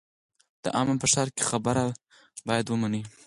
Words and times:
د 0.63 0.65
امن 0.81 0.95
په 1.01 1.07
ښار 1.13 1.27
کې 1.35 1.43
خبره 1.49 1.85
باید 2.47 2.65
ومنې. 2.69 3.01